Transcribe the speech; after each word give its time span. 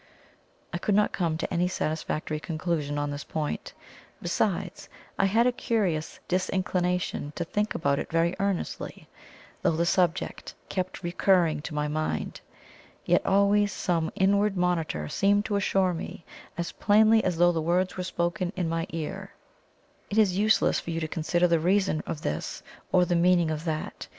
I 0.73 0.79
could 0.79 0.95
not 0.95 1.11
come 1.11 1.37
to 1.37 1.53
any 1.53 1.67
satisfactory 1.67 2.39
conclusion 2.39 2.97
on 2.97 3.11
this 3.11 3.23
point, 3.23 3.71
besides, 4.19 4.89
I 5.19 5.25
had 5.25 5.45
a 5.45 5.51
curious 5.51 6.19
disinclination 6.27 7.33
to 7.35 7.43
think 7.43 7.75
about 7.75 7.99
it 7.99 8.11
very 8.11 8.35
earnestly, 8.39 9.07
though 9.61 9.75
the 9.75 9.85
subject 9.85 10.55
kept 10.69 11.03
recurring 11.03 11.61
to 11.61 11.75
my 11.75 11.87
mind. 11.87 12.41
Yet 13.05 13.23
always 13.27 13.71
some 13.71 14.11
inward 14.15 14.57
monitor 14.57 15.07
seemed 15.07 15.45
to 15.45 15.55
assure 15.55 15.93
me, 15.93 16.25
as 16.57 16.71
plainly 16.71 17.23
as 17.23 17.37
though 17.37 17.51
the 17.51 17.61
words 17.61 17.95
were 17.95 18.01
spoken 18.03 18.51
in 18.55 18.67
my 18.67 18.87
ear: 18.89 19.29
"It 20.09 20.17
is 20.17 20.35
useless 20.35 20.79
for 20.79 20.89
you 20.89 20.99
to 20.99 21.07
consider 21.07 21.47
the 21.47 21.59
reason 21.59 22.01
of 22.07 22.23
this, 22.23 22.63
or 22.91 23.05
the 23.05 23.15
meaning 23.15 23.51
of 23.51 23.65
that. 23.65 24.07